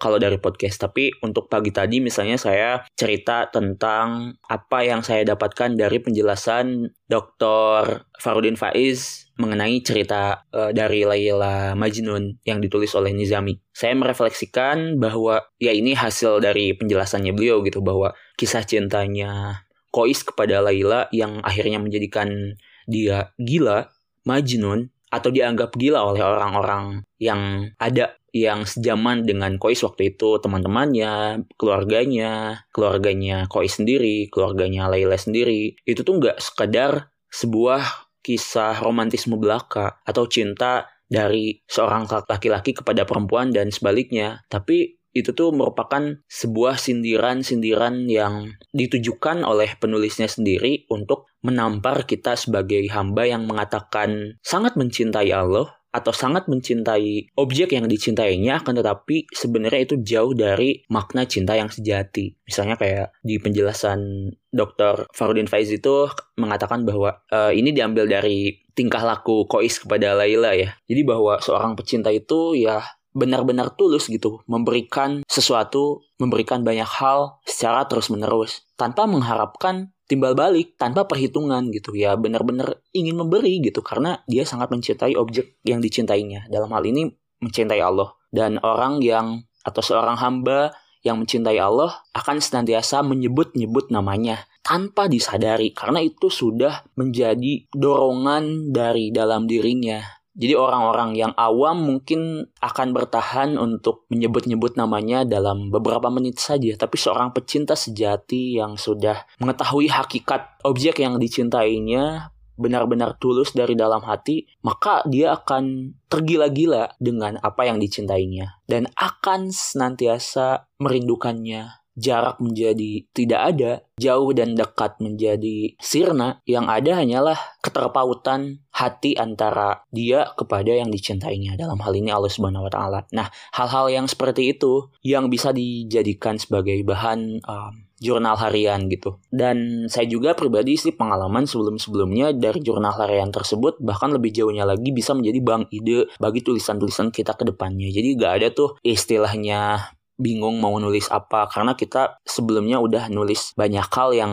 kalau 0.00 0.16
dari 0.16 0.40
podcast, 0.40 0.80
tapi 0.80 1.12
untuk 1.20 1.52
pagi 1.52 1.68
tadi 1.68 2.00
misalnya 2.00 2.40
saya 2.40 2.80
cerita 2.96 3.52
tentang 3.52 4.40
apa 4.48 4.80
yang 4.80 5.04
saya 5.04 5.28
dapatkan 5.28 5.76
dari 5.76 6.00
penjelasan 6.00 6.88
Dr. 7.04 8.08
Farudin 8.16 8.56
Faiz 8.56 9.28
mengenai 9.36 9.84
cerita 9.84 10.48
uh, 10.56 10.72
dari 10.72 11.04
Laila 11.04 11.76
Majnun 11.76 12.40
yang 12.48 12.64
ditulis 12.64 12.96
oleh 12.96 13.12
Nizami. 13.12 13.60
Saya 13.76 13.92
merefleksikan 13.92 14.96
bahwa 14.96 15.44
ya 15.60 15.76
ini 15.76 15.92
hasil 15.92 16.40
dari 16.40 16.72
penjelasannya 16.72 17.36
beliau 17.36 17.60
gitu 17.60 17.84
bahwa 17.84 18.16
kisah 18.40 18.64
cintanya 18.64 19.64
Kois 19.92 20.24
kepada 20.24 20.64
Laila 20.64 21.06
yang 21.12 21.44
akhirnya 21.44 21.76
menjadikan 21.76 22.56
dia 22.88 23.30
gila, 23.36 23.92
Majnun, 24.24 24.88
atau 25.12 25.28
dianggap 25.28 25.76
gila 25.76 26.00
oleh 26.08 26.24
orang-orang 26.24 27.04
yang 27.20 27.68
ada 27.76 28.16
yang 28.32 28.64
sejaman 28.64 29.28
dengan 29.28 29.60
Kois 29.60 29.84
waktu 29.84 30.16
itu 30.16 30.40
teman-temannya, 30.40 31.44
keluarganya, 31.60 32.64
keluarganya 32.72 33.44
Kois 33.52 33.76
sendiri, 33.76 34.32
keluarganya 34.32 34.88
Laila 34.88 35.20
sendiri. 35.20 35.76
Itu 35.84 36.00
tuh 36.00 36.16
nggak 36.16 36.40
sekedar 36.40 37.12
sebuah 37.28 38.08
kisah 38.24 38.80
romantisme 38.80 39.36
belaka 39.36 40.00
atau 40.08 40.24
cinta 40.24 40.88
dari 41.12 41.60
seorang 41.68 42.08
laki-laki 42.08 42.72
kepada 42.72 43.04
perempuan 43.04 43.52
dan 43.52 43.68
sebaliknya, 43.68 44.40
tapi 44.48 44.96
itu 45.12 45.36
tuh 45.36 45.52
merupakan 45.52 46.20
sebuah 46.28 46.80
sindiran-sindiran 46.80 48.08
yang 48.08 48.56
ditujukan 48.72 49.44
oleh 49.44 49.76
penulisnya 49.76 50.28
sendiri 50.28 50.88
untuk 50.88 51.28
menampar 51.44 52.08
kita 52.08 52.36
sebagai 52.36 52.88
hamba 52.90 53.28
yang 53.28 53.44
mengatakan 53.44 54.40
sangat 54.40 54.74
mencintai 54.80 55.30
Allah 55.32 55.68
atau 55.92 56.10
sangat 56.10 56.48
mencintai 56.48 57.36
objek 57.36 57.76
yang 57.76 57.84
dicintainya 57.84 58.64
akan 58.64 58.80
tetapi 58.80 59.28
sebenarnya 59.28 59.80
itu 59.84 60.00
jauh 60.00 60.32
dari 60.32 60.80
makna 60.88 61.28
cinta 61.28 61.52
yang 61.52 61.68
sejati. 61.68 62.32
Misalnya 62.48 62.80
kayak 62.80 63.12
di 63.20 63.36
penjelasan 63.36 64.32
Dr. 64.48 65.04
Farudin 65.12 65.46
Faiz 65.46 65.68
itu 65.68 66.08
mengatakan 66.40 66.88
bahwa 66.88 67.20
uh, 67.28 67.52
ini 67.52 67.76
diambil 67.76 68.08
dari 68.08 68.64
tingkah 68.72 69.04
laku 69.04 69.44
Kois 69.44 69.76
kepada 69.76 70.16
Laila 70.16 70.56
ya. 70.56 70.72
Jadi 70.88 71.04
bahwa 71.04 71.36
seorang 71.44 71.76
pecinta 71.76 72.08
itu 72.08 72.56
ya 72.56 72.80
benar-benar 73.12 73.76
tulus 73.76 74.08
gitu 74.08 74.40
memberikan 74.48 75.20
sesuatu, 75.28 76.04
memberikan 76.16 76.64
banyak 76.64 76.88
hal 76.88 77.40
secara 77.44 77.84
terus-menerus 77.84 78.64
tanpa 78.76 79.04
mengharapkan 79.04 79.92
timbal 80.08 80.36
balik, 80.36 80.76
tanpa 80.76 81.08
perhitungan 81.08 81.72
gitu. 81.72 81.96
Ya, 81.96 82.12
benar-benar 82.20 82.84
ingin 82.92 83.16
memberi 83.16 83.64
gitu 83.64 83.80
karena 83.80 84.20
dia 84.28 84.44
sangat 84.44 84.68
mencintai 84.68 85.16
objek 85.16 85.56
yang 85.64 85.80
dicintainya. 85.80 86.52
Dalam 86.52 86.68
hal 86.72 86.84
ini 86.84 87.08
mencintai 87.40 87.80
Allah. 87.80 88.12
Dan 88.32 88.60
orang 88.60 89.00
yang 89.00 89.44
atau 89.64 89.80
seorang 89.80 90.18
hamba 90.20 90.74
yang 91.02 91.18
mencintai 91.18 91.58
Allah 91.58 92.02
akan 92.14 92.38
senantiasa 92.38 93.02
menyebut-nyebut 93.02 93.90
namanya 93.90 94.46
tanpa 94.62 95.10
disadari 95.10 95.74
karena 95.74 95.98
itu 95.98 96.30
sudah 96.30 96.86
menjadi 96.94 97.66
dorongan 97.74 98.70
dari 98.70 99.10
dalam 99.10 99.50
dirinya 99.50 99.98
jadi 100.32 100.56
orang-orang 100.56 101.12
yang 101.12 101.32
awam 101.36 101.84
mungkin 101.84 102.48
akan 102.64 102.96
bertahan 102.96 103.60
untuk 103.60 104.08
menyebut-nyebut 104.08 104.80
namanya 104.80 105.28
dalam 105.28 105.68
beberapa 105.68 106.08
menit 106.08 106.40
saja. 106.40 106.72
Tapi 106.72 106.96
seorang 106.96 107.36
pecinta 107.36 107.76
sejati 107.76 108.56
yang 108.56 108.80
sudah 108.80 109.28
mengetahui 109.44 109.92
hakikat 109.92 110.64
objek 110.64 111.04
yang 111.04 111.20
dicintainya 111.20 112.32
benar-benar 112.56 113.16
tulus 113.20 113.52
dari 113.52 113.76
dalam 113.76 114.04
hati, 114.04 114.44
maka 114.64 115.04
dia 115.08 115.36
akan 115.36 115.96
tergila-gila 116.08 116.96
dengan 116.96 117.36
apa 117.40 117.68
yang 117.68 117.80
dicintainya 117.80 118.60
dan 118.68 118.88
akan 118.96 119.52
senantiasa 119.52 120.68
merindukannya 120.80 121.81
jarak 121.96 122.40
menjadi 122.40 123.04
tidak 123.12 123.40
ada, 123.54 123.72
jauh 124.00 124.30
dan 124.32 124.56
dekat 124.56 124.96
menjadi 124.98 125.76
sirna, 125.78 126.40
yang 126.48 126.66
ada 126.66 126.98
hanyalah 126.98 127.38
keterpautan 127.60 128.64
hati 128.72 129.14
antara 129.14 129.84
dia 129.92 130.32
kepada 130.34 130.72
yang 130.72 130.88
dicintainya. 130.88 131.54
Dalam 131.60 131.78
hal 131.78 131.92
ini 131.94 132.08
Allah 132.08 132.32
Subhanahu 132.32 132.66
wa 132.66 132.72
taala. 132.72 133.00
Nah, 133.12 133.28
hal-hal 133.52 133.92
yang 133.92 134.06
seperti 134.08 134.56
itu 134.56 134.88
yang 135.04 135.28
bisa 135.28 135.52
dijadikan 135.52 136.40
sebagai 136.40 136.80
bahan 136.82 137.44
um, 137.44 137.74
jurnal 138.02 138.34
harian 138.34 138.90
gitu. 138.90 139.22
Dan 139.30 139.86
saya 139.86 140.10
juga 140.10 140.34
pribadi 140.34 140.74
sih 140.74 140.90
pengalaman 140.90 141.46
sebelum-sebelumnya 141.46 142.34
dari 142.34 142.58
jurnal 142.58 142.98
harian 142.98 143.30
tersebut 143.30 143.78
bahkan 143.78 144.10
lebih 144.10 144.34
jauhnya 144.34 144.66
lagi 144.66 144.90
bisa 144.90 145.14
menjadi 145.14 145.38
bank 145.38 145.70
ide 145.70 146.10
bagi 146.18 146.42
tulisan-tulisan 146.42 147.14
kita 147.14 147.38
ke 147.38 147.46
depannya. 147.46 147.86
Jadi 147.94 148.18
gak 148.18 148.32
ada 148.42 148.48
tuh 148.50 148.74
istilahnya 148.82 149.94
bingung 150.18 150.58
mau 150.58 150.76
nulis 150.80 151.08
apa. 151.12 151.48
Karena 151.48 151.76
kita 151.76 152.20
sebelumnya 152.26 152.78
udah 152.82 153.08
nulis 153.12 153.52
banyak 153.54 153.86
hal 153.92 154.10
yang 154.16 154.32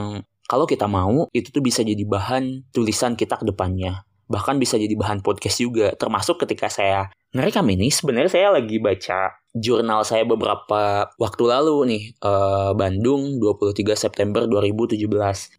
kalau 0.50 0.65
kita 0.65 0.89
mau 0.89 1.29
itu 1.29 1.53
tuh 1.53 1.62
bisa 1.62 1.86
jadi 1.86 2.01
bahan 2.03 2.74
tulisan 2.74 3.13
kita 3.13 3.38
ke 3.38 3.45
depannya. 3.45 4.01
Bahkan 4.29 4.62
bisa 4.62 4.77
jadi 4.77 4.93
bahan 4.93 5.21
podcast 5.21 5.62
juga. 5.62 5.93
Termasuk 5.93 6.41
ketika 6.45 6.69
saya 6.69 7.09
ngerekam 7.33 7.65
ini 7.69 7.93
sebenarnya 7.93 8.29
saya 8.33 8.48
lagi 8.57 8.81
baca 8.81 9.38
jurnal 9.53 10.01
saya 10.05 10.25
beberapa 10.25 11.09
waktu 11.17 11.43
lalu 11.45 11.77
nih 11.89 12.03
uh, 12.21 12.74
Bandung 12.74 13.41
23 13.41 13.98
September 13.98 14.45
2017 14.45 15.05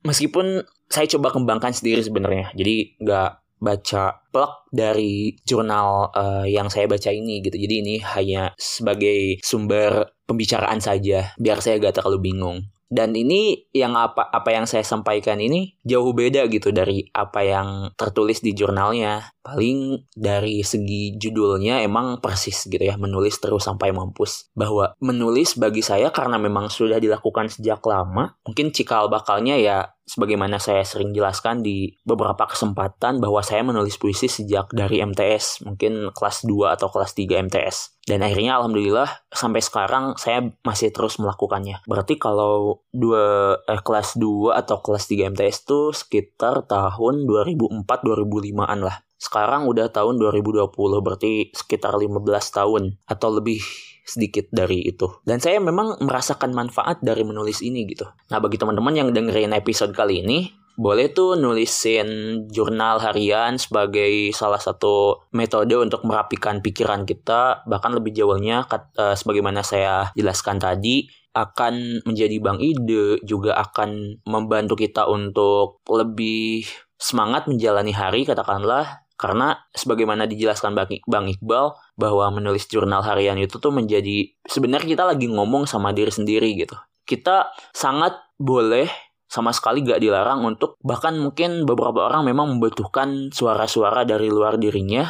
meskipun 0.07 0.63
saya 0.91 1.07
coba 1.19 1.31
kembangkan 1.31 1.71
sendiri 1.71 2.03
sebenarnya. 2.03 2.51
Jadi 2.55 2.99
nggak 2.99 3.31
baca 3.61 4.25
plug 4.33 4.67
dari 4.73 5.37
jurnal 5.45 6.11
uh, 6.11 6.47
yang 6.49 6.73
saya 6.73 6.89
baca 6.89 7.13
ini 7.13 7.45
gitu. 7.45 7.55
Jadi 7.61 7.75
ini 7.85 7.95
hanya 8.17 8.57
sebagai 8.57 9.39
sumber 9.45 10.17
pembicaraan 10.25 10.81
saja 10.81 11.37
biar 11.37 11.61
saya 11.61 11.79
gak 11.79 12.01
terlalu 12.01 12.33
bingung. 12.33 12.65
Dan 12.91 13.15
ini 13.15 13.71
yang 13.71 13.95
apa 13.95 14.27
apa 14.35 14.51
yang 14.51 14.67
saya 14.67 14.83
sampaikan 14.83 15.39
ini 15.39 15.79
jauh 15.87 16.11
beda 16.11 16.51
gitu 16.51 16.75
dari 16.75 17.07
apa 17.15 17.47
yang 17.47 17.95
tertulis 17.95 18.43
di 18.43 18.51
jurnalnya. 18.51 19.31
Paling 19.47 20.11
dari 20.11 20.67
segi 20.67 21.15
judulnya 21.15 21.87
emang 21.87 22.19
persis 22.19 22.67
gitu 22.67 22.83
ya 22.83 22.99
menulis 22.99 23.39
terus 23.39 23.71
sampai 23.71 23.95
mampus. 23.95 24.51
Bahwa 24.59 24.99
menulis 24.99 25.55
bagi 25.55 25.87
saya 25.87 26.11
karena 26.11 26.35
memang 26.43 26.67
sudah 26.67 26.99
dilakukan 26.99 27.47
sejak 27.55 27.79
lama 27.87 28.35
mungkin 28.43 28.75
cikal 28.75 29.07
bakalnya 29.07 29.55
ya 29.55 29.95
sebagaimana 30.11 30.59
saya 30.59 30.83
sering 30.83 31.15
jelaskan 31.15 31.63
di 31.63 31.95
beberapa 32.03 32.51
kesempatan 32.51 33.23
bahwa 33.23 33.39
saya 33.47 33.63
menulis 33.63 33.95
puisi 33.95 34.27
sejak 34.27 34.75
dari 34.75 34.99
MTS, 34.99 35.63
mungkin 35.63 36.11
kelas 36.11 36.43
2 36.43 36.75
atau 36.75 36.91
kelas 36.91 37.15
3 37.15 37.47
MTS. 37.47 38.03
Dan 38.11 38.27
akhirnya 38.27 38.59
alhamdulillah 38.59 39.07
sampai 39.31 39.63
sekarang 39.63 40.19
saya 40.19 40.51
masih 40.67 40.91
terus 40.91 41.23
melakukannya. 41.23 41.79
Berarti 41.87 42.19
kalau 42.19 42.83
dua 42.91 43.55
eh, 43.71 43.79
kelas 43.79 44.19
2 44.19 44.51
atau 44.51 44.83
kelas 44.83 45.07
3 45.07 45.31
MTS 45.31 45.57
itu 45.71 45.81
sekitar 45.95 46.67
tahun 46.67 47.31
2004-2005an 47.31 48.81
lah. 48.83 49.07
Sekarang 49.21 49.71
udah 49.71 49.93
tahun 49.95 50.19
2020 50.19 50.75
berarti 51.05 51.55
sekitar 51.55 51.95
15 51.95 52.19
tahun 52.51 52.99
atau 53.07 53.29
lebih 53.37 53.63
sedikit 54.11 54.51
dari 54.51 54.83
itu. 54.83 55.07
Dan 55.23 55.39
saya 55.39 55.63
memang 55.63 56.03
merasakan 56.03 56.51
manfaat 56.51 56.99
dari 56.99 57.23
menulis 57.23 57.63
ini 57.63 57.87
gitu. 57.87 58.11
Nah, 58.35 58.43
bagi 58.43 58.59
teman-teman 58.59 58.99
yang 58.99 59.09
dengerin 59.15 59.55
episode 59.55 59.95
kali 59.95 60.27
ini, 60.27 60.51
boleh 60.81 61.13
tuh 61.13 61.37
nulisin 61.37 62.43
jurnal 62.49 62.99
harian 63.05 63.61
sebagai 63.61 64.33
salah 64.33 64.59
satu 64.59 65.29
metode 65.37 65.77
untuk 65.77 66.03
merapikan 66.09 66.65
pikiran 66.65 67.05
kita. 67.05 67.63
Bahkan 67.69 67.93
lebih 68.01 68.17
jauhnya, 68.17 68.67
uh, 68.67 69.15
sebagaimana 69.15 69.61
saya 69.61 70.11
jelaskan 70.19 70.59
tadi, 70.59 71.07
akan 71.31 72.03
menjadi 72.03 72.37
bank 72.43 72.59
ide, 72.59 73.23
juga 73.23 73.55
akan 73.61 74.23
membantu 74.27 74.75
kita 74.75 75.07
untuk 75.07 75.79
lebih 75.87 76.67
semangat 76.99 77.47
menjalani 77.47 77.95
hari, 77.95 78.27
katakanlah, 78.27 79.07
karena 79.21 79.53
sebagaimana 79.77 80.25
dijelaskan 80.25 80.73
Bang 81.05 81.29
Iqbal 81.29 81.77
bahwa 82.01 82.27
menulis 82.33 82.65
jurnal 82.73 83.05
harian 83.05 83.37
itu 83.37 83.61
tuh 83.61 83.69
menjadi 83.69 84.33
sebenarnya 84.49 84.97
kita 84.97 85.05
lagi 85.05 85.29
ngomong 85.29 85.69
sama 85.69 85.93
diri 85.93 86.09
sendiri 86.09 86.57
gitu. 86.57 86.73
Kita 87.05 87.53
sangat 87.77 88.17
boleh 88.41 88.89
sama 89.29 89.53
sekali 89.53 89.85
gak 89.85 90.01
dilarang 90.01 90.41
untuk 90.49 90.81
bahkan 90.81 91.21
mungkin 91.21 91.69
beberapa 91.69 92.09
orang 92.09 92.25
memang 92.25 92.57
membutuhkan 92.57 93.29
suara-suara 93.29 94.09
dari 94.09 94.33
luar 94.33 94.57
dirinya 94.57 95.05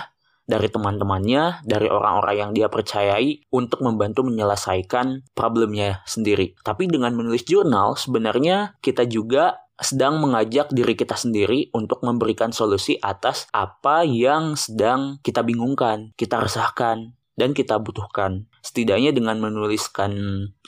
dari 0.51 0.67
teman-temannya, 0.67 1.63
dari 1.63 1.87
orang-orang 1.87 2.35
yang 2.35 2.51
dia 2.51 2.67
percayai 2.67 3.47
untuk 3.55 3.87
membantu 3.87 4.27
menyelesaikan 4.27 5.31
problemnya 5.31 6.03
sendiri. 6.03 6.59
Tapi 6.67 6.91
dengan 6.91 7.15
menulis 7.15 7.47
jurnal, 7.47 7.95
sebenarnya 7.95 8.75
kita 8.83 9.07
juga 9.07 9.70
sedang 9.81 10.21
mengajak 10.21 10.69
diri 10.71 10.95
kita 10.95 11.17
sendiri 11.17 11.73
untuk 11.73 12.05
memberikan 12.05 12.53
solusi 12.53 13.01
atas 13.01 13.49
apa 13.51 14.05
yang 14.05 14.55
sedang 14.55 15.19
kita 15.25 15.41
bingungkan, 15.41 16.13
kita 16.15 16.41
resahkan, 16.41 17.17
dan 17.41 17.57
kita 17.57 17.81
butuhkan. 17.81 18.45
Setidaknya 18.61 19.17
dengan 19.17 19.41
menuliskan 19.41 20.13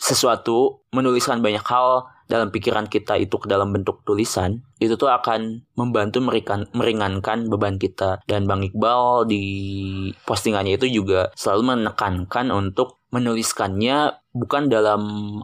sesuatu, 0.00 0.88
menuliskan 0.96 1.44
banyak 1.44 1.60
hal 1.68 2.08
dalam 2.32 2.48
pikiran 2.48 2.88
kita 2.88 3.20
itu 3.20 3.36
ke 3.36 3.44
dalam 3.44 3.76
bentuk 3.76 4.00
tulisan, 4.08 4.64
itu 4.80 4.96
tuh 4.96 5.12
akan 5.12 5.68
membantu 5.76 6.24
merikan, 6.24 6.64
meringankan 6.72 7.52
beban 7.52 7.76
kita. 7.76 8.24
Dan 8.24 8.48
Bang 8.48 8.64
Iqbal 8.64 9.28
di 9.28 9.44
postingannya 10.24 10.80
itu 10.80 10.88
juga 10.88 11.28
selalu 11.36 11.76
menekankan 11.76 12.48
untuk 12.48 13.04
menuliskannya 13.12 14.21
bukan 14.32 14.68
dalam 14.72 15.02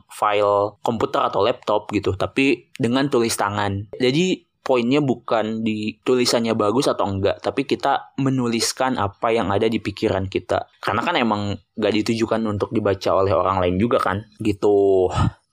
file 0.09 0.81
komputer 0.83 1.21
atau 1.25 1.45
laptop 1.45 1.93
gitu, 1.93 2.17
tapi 2.17 2.73
dengan 2.77 3.07
tulis 3.13 3.37
tangan. 3.37 3.93
Jadi 3.97 4.49
poinnya 4.69 5.01
bukan 5.01 5.65
di 5.65 5.97
tulisannya 6.05 6.53
bagus 6.53 6.93
atau 6.93 7.09
enggak, 7.09 7.41
tapi 7.41 7.65
kita 7.65 8.13
menuliskan 8.21 9.01
apa 9.01 9.33
yang 9.33 9.49
ada 9.49 9.65
di 9.65 9.81
pikiran 9.81 10.29
kita. 10.29 10.69
Karena 10.85 11.01
kan 11.01 11.17
emang 11.17 11.57
gak 11.73 11.95
ditujukan 11.97 12.45
untuk 12.45 12.69
dibaca 12.77 13.17
oleh 13.17 13.33
orang 13.33 13.65
lain 13.65 13.81
juga 13.81 13.97
kan, 13.97 14.29
gitu. 14.45 15.09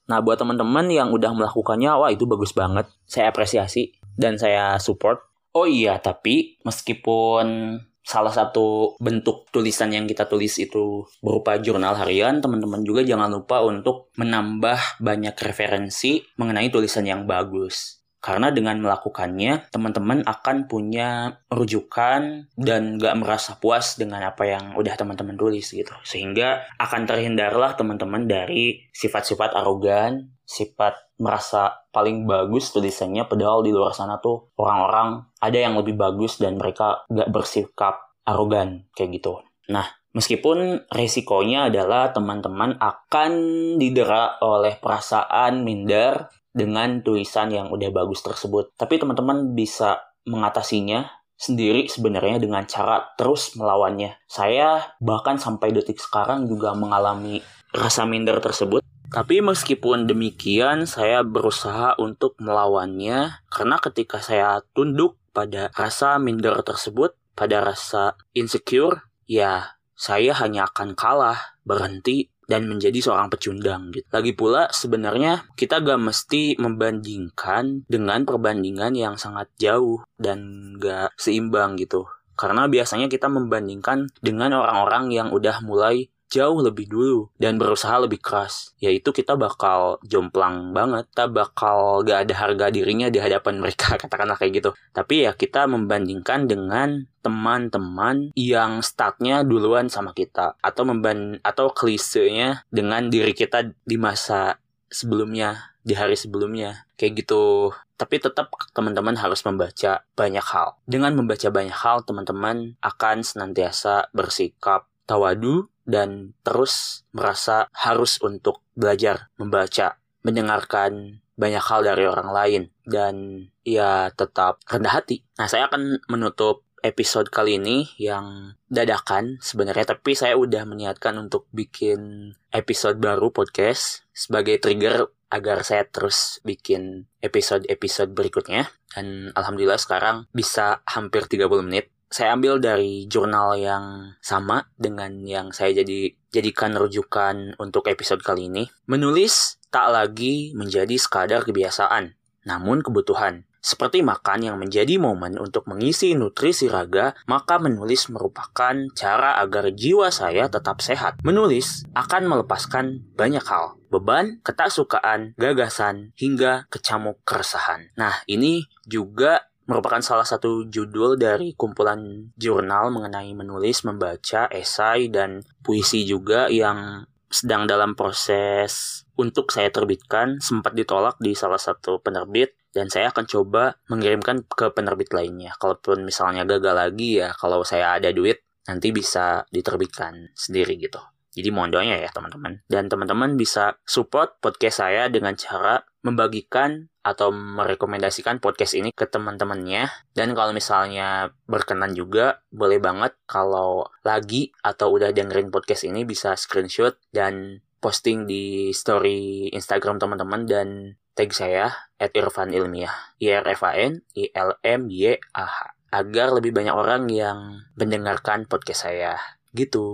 Nah, 0.06 0.19
buat 0.19 0.36
teman-teman 0.36 0.91
yang 0.91 1.15
udah 1.15 1.32
melakukannya, 1.32 1.95
wah 1.95 2.12
itu 2.12 2.28
bagus 2.28 2.52
banget. 2.52 2.91
Saya 3.08 3.32
apresiasi 3.32 3.95
dan 4.19 4.36
saya 4.36 4.76
support. 4.84 5.24
Oh 5.56 5.63
iya, 5.63 5.95
tapi 6.04 6.60
meskipun 6.67 7.80
salah 8.05 8.29
satu 8.29 8.93
bentuk 9.01 9.49
tulisan 9.49 9.89
yang 9.89 10.05
kita 10.05 10.29
tulis 10.29 10.53
itu 10.61 11.03
berupa 11.25 11.57
jurnal 11.57 11.97
harian, 11.97 12.37
teman-teman 12.37 12.85
juga 12.85 13.01
jangan 13.01 13.33
lupa 13.33 13.65
untuk 13.65 14.13
menambah 14.21 15.01
banyak 15.01 15.33
referensi 15.33 16.21
mengenai 16.37 16.69
tulisan 16.69 17.09
yang 17.09 17.25
bagus. 17.25 18.05
Karena 18.25 18.49
dengan 18.49 18.81
melakukannya, 18.81 19.69
teman-teman 19.69 20.25
akan 20.25 20.65
punya 20.65 21.41
rujukan 21.45 22.49
dan 22.57 22.97
gak 22.97 23.15
merasa 23.21 23.53
puas 23.61 24.01
dengan 24.01 24.25
apa 24.25 24.49
yang 24.49 24.73
udah 24.73 24.97
teman-teman 24.97 25.37
tulis 25.37 25.69
gitu. 25.69 25.93
Sehingga 26.01 26.65
akan 26.81 27.05
terhindarlah 27.05 27.77
teman-teman 27.77 28.25
dari 28.25 28.81
sifat-sifat 28.97 29.53
arogan, 29.53 30.35
sifat 30.45 31.17
merasa 31.19 31.86
paling 31.89 32.29
bagus 32.29 32.69
tulisannya 32.71 33.25
padahal 33.25 33.65
di 33.65 33.73
luar 33.73 33.91
sana 33.91 34.21
tuh 34.21 34.53
orang-orang 34.62 35.25
ada 35.41 35.58
yang 35.58 35.75
lebih 35.75 35.97
bagus 35.97 36.38
dan 36.38 36.55
mereka 36.55 37.03
gak 37.10 37.29
bersikap 37.34 38.13
arogan 38.25 38.86
kayak 38.93 39.21
gitu. 39.21 39.41
Nah, 39.69 39.86
Meskipun 40.15 40.88
resikonya 40.88 41.67
adalah 41.67 42.15
teman-teman 42.15 42.79
akan 42.79 43.31
didera 43.75 44.39
oleh 44.39 44.79
perasaan 44.79 45.67
minder 45.67 46.31
dengan 46.55 47.03
tulisan 47.03 47.51
yang 47.51 47.67
udah 47.67 47.91
bagus 47.91 48.23
tersebut. 48.23 48.71
Tapi 48.79 48.95
teman-teman 48.95 49.51
bisa 49.51 49.99
mengatasinya 50.23 51.03
sendiri 51.36 51.91
sebenarnya 51.91 52.39
dengan 52.39 52.63
cara 52.63 53.12
terus 53.19 53.60
melawannya. 53.60 54.15
Saya 54.23 54.95
bahkan 55.03 55.36
sampai 55.36 55.75
detik 55.75 55.99
sekarang 55.99 56.47
juga 56.47 56.71
mengalami 56.71 57.43
rasa 57.75 58.08
minder 58.08 58.39
tersebut. 58.39 58.88
Tapi 59.09 59.41
meskipun 59.41 60.09
demikian, 60.09 60.89
saya 60.89 61.21
berusaha 61.21 61.97
untuk 62.01 62.37
melawannya 62.41 63.45
karena 63.47 63.77
ketika 63.79 64.19
saya 64.21 64.61
tunduk 64.73 65.17
pada 65.35 65.69
rasa 65.75 66.15
minder 66.17 66.55
tersebut, 66.63 67.15
pada 67.35 67.59
rasa 67.59 68.15
insecure, 68.31 69.03
ya 69.27 69.75
saya 69.95 70.35
hanya 70.39 70.67
akan 70.71 70.95
kalah, 70.95 71.59
berhenti, 71.63 72.31
dan 72.45 72.69
menjadi 72.69 73.01
seorang 73.01 73.33
pecundang 73.33 73.89
gitu. 73.89 74.05
Lagi 74.13 74.31
pula 74.37 74.69
sebenarnya 74.69 75.49
kita 75.57 75.81
gak 75.81 75.97
mesti 75.97 76.55
membandingkan 76.61 77.89
dengan 77.89 78.21
perbandingan 78.23 78.93
yang 78.93 79.17
sangat 79.17 79.49
jauh 79.57 80.05
dan 80.21 80.71
gak 80.77 81.13
seimbang 81.17 81.73
gitu. 81.81 82.05
Karena 82.35 82.67
biasanya 82.67 83.07
kita 83.07 83.31
membandingkan 83.31 84.11
dengan 84.19 84.59
orang-orang 84.59 85.09
yang 85.09 85.27
udah 85.31 85.63
mulai 85.63 86.11
jauh 86.29 86.59
lebih 86.61 86.89
dulu 86.89 87.29
dan 87.38 87.55
berusaha 87.61 87.95
lebih 88.01 88.19
keras. 88.19 88.73
Yaitu 88.81 89.13
kita 89.13 89.38
bakal 89.38 90.01
jomplang 90.05 90.73
banget 90.73 91.07
kita 91.11 91.25
bakal 91.29 92.01
gak 92.03 92.27
ada 92.27 92.33
harga 92.35 92.65
dirinya 92.73 93.07
di 93.07 93.21
hadapan 93.21 93.61
mereka 93.61 93.95
katakanlah 94.01 94.38
kayak 94.38 94.63
gitu. 94.63 94.69
Tapi 94.91 95.29
ya 95.29 95.31
kita 95.38 95.69
membandingkan 95.69 96.49
dengan 96.49 97.05
teman-teman 97.21 98.29
yang 98.38 98.81
startnya 98.85 99.41
duluan 99.45 99.89
sama 99.89 100.11
kita. 100.11 100.57
Atau 100.61 100.85
memban 100.85 101.39
atau 101.41 101.71
klisenya 101.71 102.65
dengan 102.69 103.07
diri 103.09 103.33
kita 103.33 103.71
di 103.85 103.97
masa 103.97 104.57
sebelumnya 104.89 105.75
di 105.85 105.93
hari 105.93 106.17
sebelumnya. 106.17 106.89
Kayak 106.97 107.25
gitu. 107.25 107.71
Tapi 107.95 108.19
tetap 108.19 108.51
teman-teman 108.75 109.15
harus 109.15 109.39
membaca 109.47 110.03
banyak 110.19 110.43
hal. 110.43 110.75
Dengan 110.83 111.15
membaca 111.15 111.47
banyak 111.47 111.71
hal, 111.71 112.03
teman-teman 112.03 112.75
akan 112.83 113.23
senantiasa 113.23 114.11
bersikap 114.11 114.83
tawadu 115.07 115.69
dan 115.86 116.34
terus 116.41 117.06
merasa 117.13 117.69
harus 117.71 118.17
untuk 118.19 118.65
belajar 118.74 119.30
membaca, 119.38 120.02
mendengarkan 120.26 121.21
banyak 121.36 121.62
hal 121.62 121.82
dari 121.86 122.06
orang 122.10 122.30
lain 122.32 122.63
dan 122.88 123.48
ya 123.62 124.10
tetap 124.12 124.60
rendah 124.65 124.93
hati. 125.00 125.21
Nah, 125.38 125.48
saya 125.48 125.69
akan 125.69 126.02
menutup 126.10 126.65
episode 126.86 127.34
kali 127.34 127.58
ini 127.58 127.89
yang 127.98 128.54
dadakan 128.69 129.41
sebenarnya 129.41 129.98
tapi 129.98 130.13
saya 130.13 130.38
udah 130.38 130.69
meniatkan 130.69 131.17
untuk 131.17 131.50
bikin 131.50 132.32
episode 132.54 133.02
baru 133.02 133.34
podcast 133.34 134.06
sebagai 134.13 134.62
trigger 134.62 135.10
agar 135.34 135.65
saya 135.65 135.89
terus 135.89 136.39
bikin 136.45 137.10
episode-episode 137.26 138.13
berikutnya 138.13 138.69
dan 138.93 139.34
alhamdulillah 139.34 139.82
sekarang 139.82 140.30
bisa 140.30 140.86
hampir 140.86 141.26
30 141.26 141.50
menit 141.65 141.89
saya 142.09 142.37
ambil 142.37 142.61
dari 142.61 143.09
jurnal 143.09 143.57
yang 143.57 144.15
sama 144.21 144.69
dengan 144.77 145.25
yang 145.25 145.49
saya 145.51 145.83
jadi 145.83 146.13
jadikan 146.29 146.77
rujukan 146.77 147.57
untuk 147.57 147.87
episode 147.89 148.21
kali 148.21 148.47
ini. 148.51 148.69
Menulis 148.87 149.57
tak 149.73 149.91
lagi 149.91 150.55
menjadi 150.55 150.95
sekadar 150.95 151.43
kebiasaan, 151.43 152.15
namun 152.47 152.79
kebutuhan. 152.79 153.43
Seperti 153.65 154.05
makan 154.05 154.45
yang 154.45 154.61
menjadi 154.61 155.01
momen 155.01 155.41
untuk 155.41 155.65
mengisi 155.65 156.13
nutrisi 156.13 156.69
raga, 156.69 157.17
maka 157.25 157.57
menulis 157.57 158.13
merupakan 158.13 158.77
cara 158.93 159.41
agar 159.41 159.73
jiwa 159.73 160.13
saya 160.13 160.45
tetap 160.53 160.85
sehat. 160.85 161.17
Menulis 161.25 161.81
akan 161.97 162.29
melepaskan 162.29 163.01
banyak 163.17 163.41
hal, 163.41 163.81
beban, 163.89 164.37
ketaksukaan, 164.45 165.33
gagasan, 165.41 166.13
hingga 166.13 166.69
kecamuk 166.69 167.17
keresahan. 167.25 167.89
Nah, 167.97 168.21
ini 168.29 168.69
juga 168.85 169.49
merupakan 169.65 170.01
salah 170.01 170.25
satu 170.25 170.69
judul 170.69 171.17
dari 171.17 171.58
kumpulan 171.58 172.30
jurnal 172.38 172.93
mengenai 172.93 173.34
menulis, 173.34 173.82
membaca, 173.86 174.45
esai, 174.49 175.10
dan 175.10 175.41
puisi 175.65 176.06
juga 176.06 176.49
yang 176.49 177.06
sedang 177.30 177.65
dalam 177.67 177.97
proses 177.97 179.04
untuk 179.17 179.49
saya 179.49 179.73
terbitkan 179.73 180.39
sempat 180.39 180.78
ditolak 180.78 181.17
di 181.19 181.34
salah 181.34 181.60
satu 181.60 181.99
penerbit 181.99 182.56
dan 182.71 182.91
saya 182.91 183.12
akan 183.12 183.25
coba 183.25 183.80
mengirimkan 183.88 184.43
ke 184.45 184.71
penerbit 184.71 185.12
lainnya. 185.15 185.56
Kalaupun 185.56 186.04
misalnya 186.04 186.43
gagal 186.43 186.75
lagi 186.75 187.23
ya 187.23 187.32
kalau 187.36 187.63
saya 187.63 187.97
ada 187.97 188.12
duit 188.12 188.43
nanti 188.67 188.91
bisa 188.91 189.47
diterbitkan 189.49 190.36
sendiri 190.36 190.75
gitu. 190.80 190.99
Jadi 191.36 191.51
mohon 191.51 191.71
doanya 191.71 191.99
ya 191.99 192.08
teman-teman. 192.12 192.63
Dan 192.67 192.88
teman-teman 192.88 193.36
bisa 193.36 193.75
support 193.84 194.39
podcast 194.39 194.80
saya 194.80 195.12
dengan 195.12 195.36
cara 195.36 195.84
membagikan 196.04 196.88
atau 197.05 197.29
merekomendasikan 197.29 198.41
podcast 198.41 198.73
ini 198.73 198.89
ke 198.89 199.05
teman-temannya. 199.05 199.93
Dan 200.17 200.33
kalau 200.33 200.49
misalnya 200.57 201.29
berkenan 201.45 201.93
juga, 201.93 202.41
boleh 202.49 202.81
banget 202.81 203.13
kalau 203.29 203.85
lagi 204.01 204.49
atau 204.65 204.97
udah 204.97 205.13
dengerin 205.13 205.53
podcast 205.53 205.85
ini 205.85 206.01
bisa 206.01 206.33
screenshot 206.33 206.97
dan 207.13 207.61
posting 207.77 208.25
di 208.25 208.73
story 208.73 209.53
Instagram 209.53 210.01
teman-teman 210.01 210.49
dan 210.49 210.67
tag 211.13 211.29
saya 211.29 211.69
at 212.01 212.09
Irfan 212.17 212.49
Ilmiah. 212.49 213.13
I 213.21 213.37
R 213.37 213.45
F 213.53 213.61
A 213.61 213.77
N 213.77 214.01
I 214.17 214.33
L 214.33 214.57
M 214.65 214.89
Y 214.89 215.13
A 215.37 215.45
H. 215.45 215.57
Agar 215.93 216.33
lebih 216.33 216.51
banyak 216.51 216.73
orang 216.73 217.07
yang 217.07 217.61
mendengarkan 217.77 218.49
podcast 218.49 218.89
saya. 218.89 219.15
Gitu. 219.53 219.85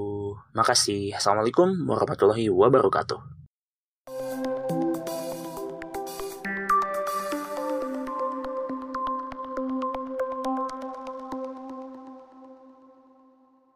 Makasih. 0.56 1.14
Assalamualaikum 1.14 1.76
warahmatullahi 1.86 2.50
wabarakatuh 2.50 3.41